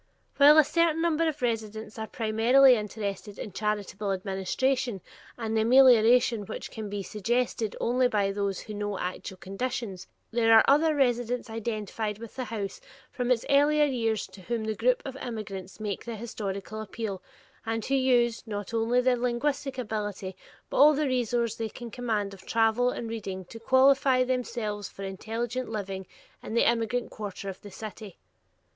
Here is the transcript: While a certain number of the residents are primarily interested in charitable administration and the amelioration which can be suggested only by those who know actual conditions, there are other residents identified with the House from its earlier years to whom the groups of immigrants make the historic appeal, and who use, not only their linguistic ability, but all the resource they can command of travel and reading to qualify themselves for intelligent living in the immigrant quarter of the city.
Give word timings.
While 0.37 0.57
a 0.57 0.63
certain 0.63 0.99
number 0.99 1.27
of 1.27 1.37
the 1.37 1.45
residents 1.45 1.99
are 1.99 2.07
primarily 2.07 2.73
interested 2.73 3.37
in 3.37 3.51
charitable 3.51 4.11
administration 4.11 4.99
and 5.37 5.55
the 5.55 5.61
amelioration 5.61 6.47
which 6.47 6.71
can 6.71 6.89
be 6.89 7.03
suggested 7.03 7.75
only 7.79 8.07
by 8.07 8.31
those 8.31 8.61
who 8.61 8.73
know 8.73 8.97
actual 8.97 9.37
conditions, 9.37 10.07
there 10.31 10.55
are 10.55 10.65
other 10.67 10.95
residents 10.95 11.51
identified 11.51 12.17
with 12.17 12.35
the 12.35 12.45
House 12.45 12.81
from 13.11 13.29
its 13.29 13.45
earlier 13.47 13.85
years 13.85 14.25
to 14.25 14.41
whom 14.41 14.63
the 14.63 14.73
groups 14.73 15.03
of 15.05 15.15
immigrants 15.17 15.79
make 15.79 16.03
the 16.03 16.15
historic 16.15 16.71
appeal, 16.71 17.21
and 17.63 17.85
who 17.85 17.93
use, 17.93 18.41
not 18.47 18.73
only 18.73 19.01
their 19.01 19.15
linguistic 19.17 19.77
ability, 19.77 20.35
but 20.71 20.77
all 20.77 20.95
the 20.95 21.05
resource 21.05 21.53
they 21.57 21.69
can 21.69 21.91
command 21.91 22.33
of 22.33 22.43
travel 22.47 22.89
and 22.89 23.07
reading 23.07 23.45
to 23.45 23.59
qualify 23.59 24.23
themselves 24.23 24.89
for 24.89 25.03
intelligent 25.03 25.69
living 25.69 26.07
in 26.41 26.55
the 26.55 26.67
immigrant 26.67 27.11
quarter 27.11 27.49
of 27.49 27.61
the 27.61 27.69
city. 27.69 28.17